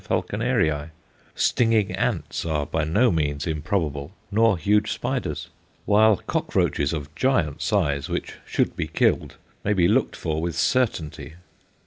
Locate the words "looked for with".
9.87-10.55